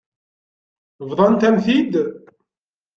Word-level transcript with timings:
Bḍant-am-t-id. 1.09 1.93